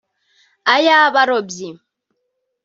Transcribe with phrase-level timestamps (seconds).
[0.73, 1.69] ay'abarobyi